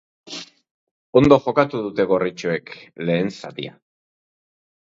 [1.19, 2.73] Ondo jokatu dute gorritxoek
[3.11, 3.81] lehen zatian.